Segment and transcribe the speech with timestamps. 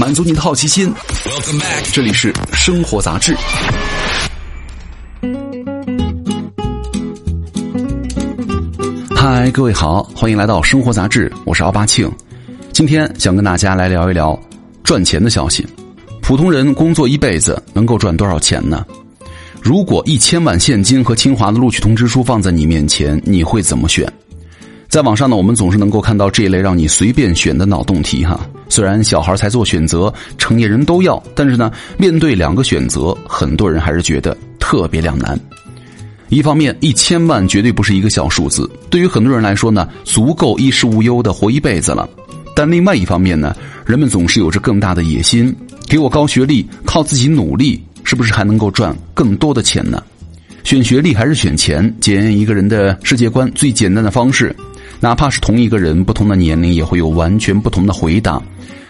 [0.00, 0.90] 满足你的好奇心。
[1.92, 3.36] 这里是生活杂志。
[9.14, 12.10] 嗨，各位好，欢迎来到生活杂志，我是奥巴庆。
[12.72, 14.40] 今天想跟大家来聊一聊
[14.82, 15.66] 赚钱的消息。
[16.22, 18.86] 普通人工作一辈子能够赚多少钱呢？
[19.60, 24.10] 如果一千万现金和清华的录取通知书放在你面前，你会怎么选？
[24.88, 28.40] 在网上呢，我们总是能够看到这一类让你随便选的脑洞题哈。
[28.70, 35.38] 虽然小孩才做选择，成年人都要，但是呢，面对两个选择，很多人还是觉得特别两难。
[36.28, 42.08] 一方面，一千万绝对不是一个小数字，对于很多人来说呢，足够衣食无忧的活一辈子了。
[42.54, 45.54] 但另外一方面呢，人们总是有着更大的野心，
[45.88, 50.00] 给我高学历，靠自己努力，是不是还能够赚更多的钱呢？
[50.62, 51.92] 选学历还是选钱？
[52.00, 54.54] 检验一个人的世界观最简单的方式，
[55.00, 58.40] 哪怕是同一个人，不同的年龄也会有完全不同的回答。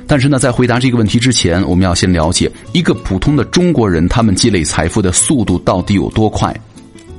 [0.06, 6.52] 但是呢，在回答这个问题之前，我们要先了解一个普通的中国人，他们积累财富的速度到底有多快。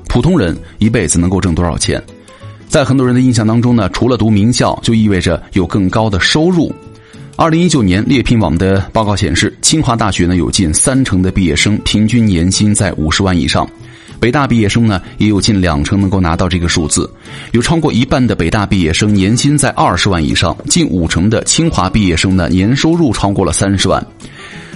[0.09, 2.03] 普通人一辈子能够挣多少钱？
[2.67, 6.69] 在很多人的印象当中呢，除了读名校，就意味着有更高的收入。
[7.37, 13.67] 二零一九年猎聘网的报告显示，清华大学呢有近三成的毕业生平均年薪在五十万以上，
[14.21, 17.09] 北大毕业生呢也有近两成能够拿到这个数字，
[17.53, 24.05] 有超过一半的北大毕业生年薪在二十万以上，近五成的清华毕业生呢年收入超过了三十万。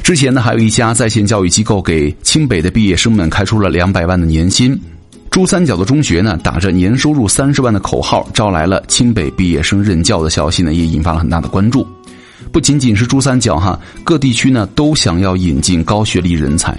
[0.01, 4.75] 之前呢，还有一家在线教育机构给清北的毕业生们开出了两百万的年薪。
[5.29, 11.88] 珠三角的中学呢，打着年收入三十万的口号，招来了清北毕业生任教的消息呢，也引发了很大的关注。
[12.51, 16.75] 不仅仅是珠三角哈，各地区呢都想要引进高学历人才。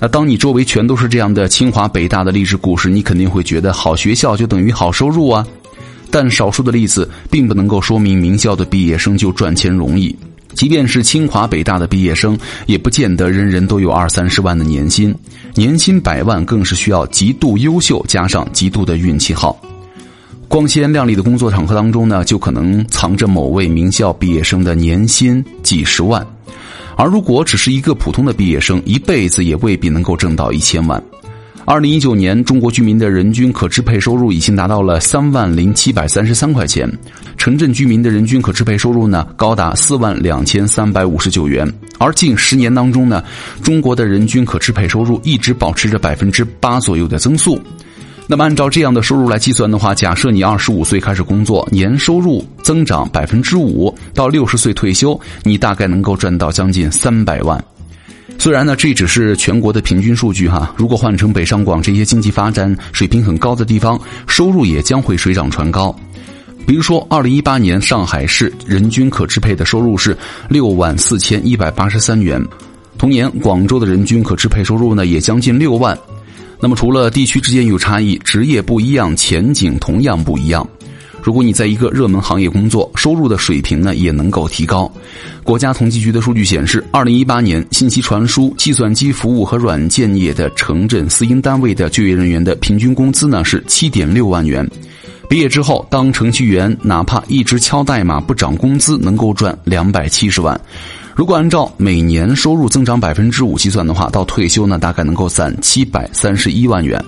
[0.00, 5.46] 那当你周围全都是这样的清华北大的励志故事，你肯定会觉得好学校就等于好收入啊。
[6.10, 10.16] 但少数的例子并不能够说明名校的毕业生就赚钱容易。
[10.54, 15.14] 即便是清华北大的毕业生，也不见得人人都有二三十万的年薪，
[15.54, 19.60] 年薪百万更是需要极度优秀加上极度的运气好。
[20.48, 26.26] 光鲜亮丽的工作场合当中呢，就可能藏着某位名校毕业生的年薪几十万，
[27.00, 31.02] 而如果只是一个普通的毕业生，一辈子也未必能够挣到一千万。
[31.64, 36.86] 二零一九年，中国居民的人均可支配收入已经达到了三万零七百三十三块钱，
[37.38, 41.66] 城镇居民的人均可支配收入呢高达四万两千三百五十九元。
[41.96, 43.24] 而近十年当中呢，
[43.62, 47.58] 中国的人均可支配收入一直保持着百分之八左右的增速。
[48.30, 57.60] 那么，按照这样的收入来计算的话，假设你二十五岁开始工作，年收入增长百分之五，到六十岁退休，你大概能够赚到将近三百万。
[58.38, 60.72] 虽然呢，这只是全国的平均数据哈。
[60.76, 65.92] 如果换成北上广这些经济发展水平很高的地方，收入也将会水涨船高。
[66.64, 70.16] 比如说，二零一八年上海市人均可支配的收入是
[70.48, 72.40] 六万四千一百八十三元，
[72.96, 75.98] 同年广州的人均可支配收入呢也将近六万。
[76.62, 80.66] 那么，除了地区之间有差异，职业不一样，前景同样不一样。
[81.22, 84.90] 如果你在一个热门行业工作，收入的水平呢也能够提高。
[85.42, 94.66] 国家统计局的数据显示，二零一八年信息传输、计算机服务和软件业的城镇私营单位的就业人员的平均工资呢是七点六万元。
[95.28, 100.58] 毕业之后当程序员，哪怕一直敲代码不涨工资，能够赚两百七十万。
[101.14, 107.02] 如果按照每年收入增长百分之五计算的话，到退休呢大概能够攒七百三十一万元。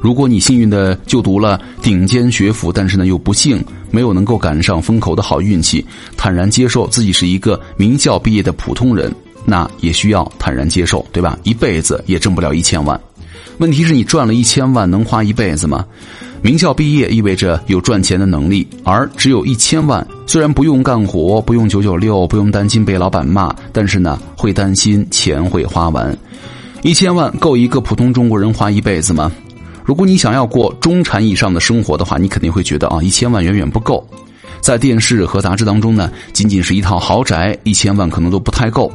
[0.00, 5.84] 如果你幸运的就读了顶尖学府，但是呢又不幸没有能够赶上风口的好运气，
[6.16, 9.10] 坦然接受自己是一个名校毕业的普通人，
[9.44, 11.38] 那也需要坦然接受，对吧？
[11.42, 13.00] 一辈子也挣不了一千万。
[13.58, 15.84] 问题是你赚了一千万能花一辈子吗？
[16.42, 26.14] 名校毕业意味着有赚钱的能力，而只有一千万，虽然不用干活，不用九九六，不用担心被老板骂，但是呢会担心钱会花完。
[26.82, 29.32] 一千万够一个普通中国人花一辈子吗？
[29.84, 34.06] 如果你想要过中产以上的生活的话，你肯定会觉得啊，一千万远远不够。
[34.60, 38.92] 在电视和杂志当中呢，仅仅是一套豪宅，一千万可能都不太够。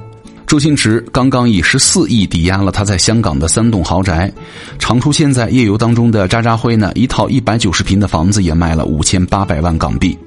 [0.50, 4.34] 周星驰刚刚以十四亿抵押了他在香港的三栋豪宅。
[4.80, 10.18] 常出现在夜游当中的渣渣辉呢，一套一百九十平的房子也卖了五千八百万港币。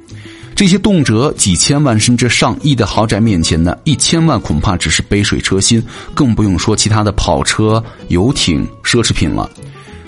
[0.54, 5.82] 这些动辄几千万甚至上亿的豪宅面前呢，一千万恐怕只是杯水车薪，
[6.14, 9.50] 更不用说其他的跑车、游艇、奢侈品了。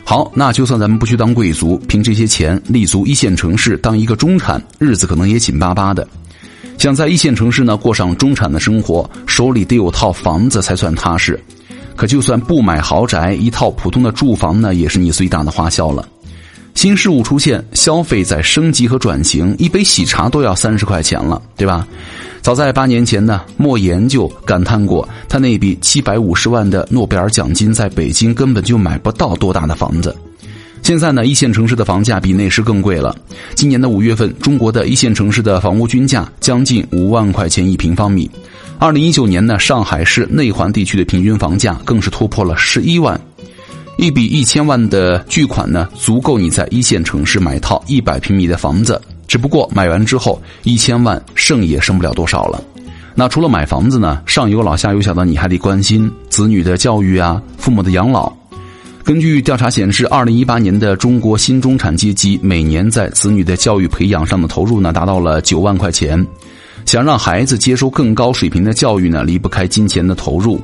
[0.05, 6.07] 好，那就算咱们不去当贵族，凭这些钱立足一线城市当一个中产，日子可能也紧巴巴的。
[6.85, 11.43] 想在一线城市呢过上中产的生活，手里得有套房子才算踏实。
[11.97, 16.07] 可就算不买豪宅，一套普通的住房呢，也是你最大的花销了。
[16.75, 21.89] 新事物出现，消费在升级和转型，一杯喜茶都要三十块钱了，对吧？
[22.43, 30.15] 早在八年前呢，莫言就感叹过，他那笔七百五十万的诺贝尔奖金，在北京根本就买不到多大的房子。
[30.85, 33.17] 现在呢，一线城市的房价比那时更贵了。
[33.55, 38.31] 今年的五月份，中国的一线城市的房屋均价将近五万块钱一平方米。
[38.79, 43.19] 二零一九年呢，上海市内环地区的平均房价更是突破了十一万。
[43.97, 49.01] 一笔一千万的巨款呢，足够你在一线城市买套一百平米的房子。
[49.27, 52.63] 只不过买完之后，一千万剩也剩不了多少了。
[53.15, 58.31] 那除了买房子呢，上有老下有小的你还得关心子女的教育啊，父母的养老。
[59.05, 66.27] 根据调查显示，二零一八年的中国新中产阶级每年在子女的教育培养上的投入呢，达到了九万块钱。
[66.87, 70.59] 想让孩子接受更高水平的教育呢，离不开金钱的投入。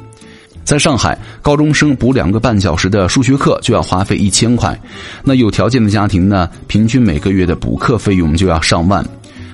[0.65, 4.79] 在上海，高中生补两个半小时的数学课就要花费一千块，
[5.23, 9.05] 那有条件的家庭呢，平均每个月的补课费用就要上万。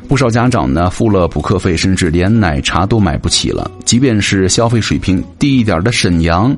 [0.08, 3.70] 不少家长呢，付了补课费，甚至连奶茶都买不起了。
[3.84, 6.56] 即便是消费水平低一点的沈阳，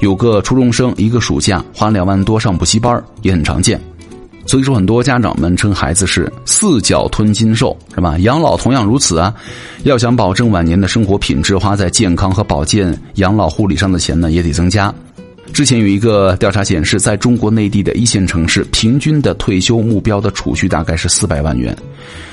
[0.00, 3.80] 有个初中生一个暑假花两万多上补习班也很常见。
[4.46, 8.18] 所以说，很多家长们称孩子是四脚吞金兽，是吧？
[8.18, 9.32] 养老同样如此啊。
[9.84, 14.92] 要想保证晚年的生活品质，花在健康和保健、养老护理上的钱呢，也得增加。
[15.52, 21.76] 之前有一个调查显示，在中国内地的一线城市，平均的退休目标的储蓄大概是四百万元。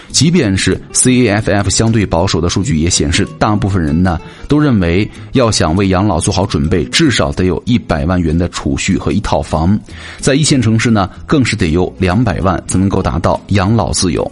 [0.09, 9.77] 即便是 CAFF 相对保守的数据也显示，大部分人呢都认为，要想为养老做好准备，至少得有一百万元的储蓄和一套房。
[10.19, 14.31] 在一线城市呢，更是得有两百万才能够达到养老自由。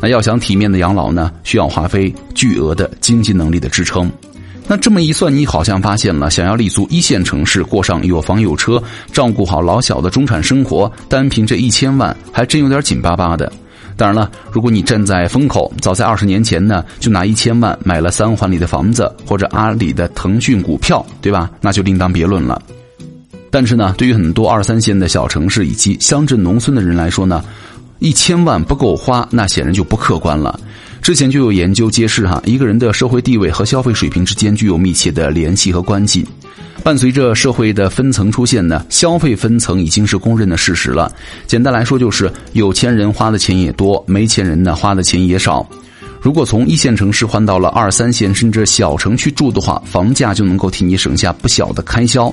[0.00, 4.10] 那要想体面的养老呢，需要花费巨额的经济能力的支撑。
[4.70, 8.80] 那这么一算，你好像发现了，想要立足一线城市，过上有房有车、
[9.12, 13.50] 照顾好老小的中产生活，单凭这一千万，还真有点紧巴巴的。
[13.96, 21.50] 当然了，如果你站在风口，早在二十年前呢，就拿一千万买了三环里的房子或者阿里的腾讯股票，对吧？
[21.62, 22.60] 那就另当别论了。
[23.50, 27.42] 但是呢，对于很多二三线的小城市以及乡镇农村的人来说呢，
[28.00, 30.60] 一千万不够花，那显然就不客观了。
[31.00, 36.26] 之前就有研究揭示，哈，一个人的社会地位和消费水平之间具有密切的联系和关系。
[36.84, 41.10] 伴随着社会的分层出现呢，消费分层已经是公认的事实了。
[41.46, 45.66] 简单来说，就是有钱人花的钱也多，没钱人呢花的钱也少。
[46.20, 52.32] 如果从一线城市换到了二三线甚至小城去住的话，房价就能够替你省下不小的开销。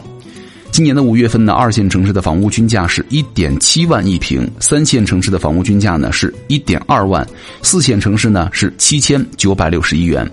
[0.76, 7.26] 今年的五月份呢，二线城市的房屋均价是一点七万一平，三线城市的房屋均价呢是一点二万，
[7.62, 10.30] 四线城市呢是七千九百六十一元。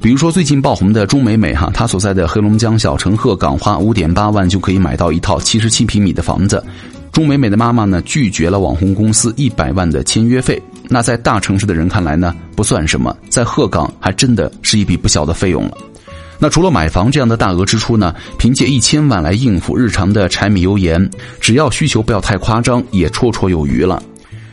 [0.00, 6.64] 比如说最近爆红的钟美美哈，她所在的黑龙江小城鹤岗，花五点八万就可以买到一套七十七平米的房子。
[7.12, 15.76] 钟美美的妈妈呢拒绝了网红公司一百万的签约费，那在大城市的人看来呢不算什么，在鹤岗还真的是一笔不小的费用了。
[16.38, 18.14] 那除了买房这样的大额支出呢？
[18.38, 24.02] 凭借一千万来应付日常的柴米油盐，只要需求不要太夸张，也绰绰有余了。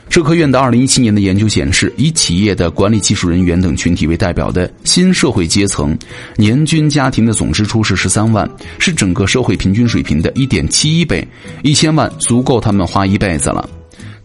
[0.09, 5.97] 社科院的二零一七年的研究显示，以企业的管理技术人员等群体为代表的新社会阶层，
[6.37, 8.49] 年均家庭的总支出是十三万，
[8.79, 11.27] 是整个社会平均水平的一点七一倍。
[11.63, 13.67] 一千万足够他们花一辈子了。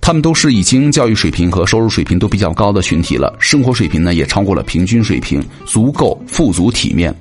[0.02, 7.14] 他们都是已经教育水平和收入水平都比较高的群体了，生活水平呢也超过了平均水平，足够富足体面。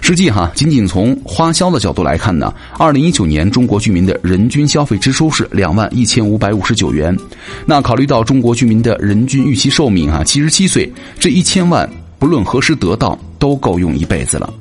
[0.00, 7.16] 实际哈，仅仅从花销的角度来看呢，二零一九年中国居民的人均消费支出是两万一千五百五十九元。
[7.64, 11.88] 那考虑到中国居民的人均预期寿命啊七十七岁，这一千万
[12.18, 14.52] 不论何时得到都够用一辈子了。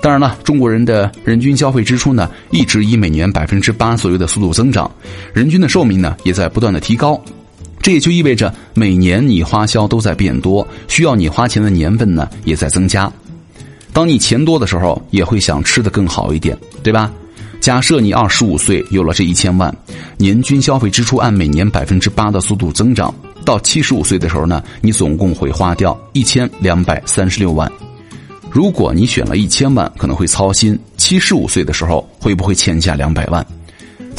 [0.00, 4.90] 当然了，中国人的人均消费支出呢一直以每年百分之八左右的速度增长，
[5.32, 7.20] 人均的寿命呢也在不断的提高，
[7.80, 13.10] 这也就意味着每年你花销都在变多，需要你花钱的年份呢也在增加。
[13.92, 17.12] 当你钱多的时候，也会想吃的更好一点，对吧？
[17.60, 19.72] 假设你二十五岁有了这一千万，
[20.16, 27.70] 年均消费支出按每年百分之八的速度增长，到七十五岁的时候呢，你总共会花掉一千两百三十六万。
[28.50, 33.46] 如果你选了一千万，可能会操心七十五岁的时候会不会欠下两百万。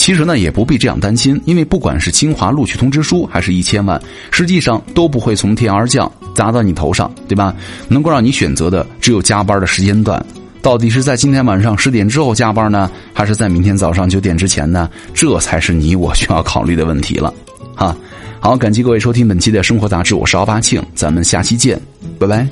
[0.04, 3.98] 其实呢，也不必这样担心，因为不管是清华录取通知书，还是一千万，
[4.32, 7.56] 实际上都不会从天而降砸到你头上，对吧？
[7.88, 10.22] 能够让你选择的只有加班的时间段，
[10.62, 14.90] 到底是在今天晚上十点之后加班呢，还是在明天早上九点之前呢？
[15.14, 17.34] 这才是你我需要考虑的问题了。
[17.74, 17.96] 哈，
[18.42, 21.82] 好，感谢各位收听本期的生活杂志，我是奥巴庆，咱们下期见，
[22.20, 22.46] 拜拜。